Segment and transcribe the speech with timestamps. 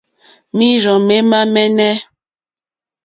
[0.57, 1.93] Mǐrzɔ̀ mémá mɛ́nɛ̌.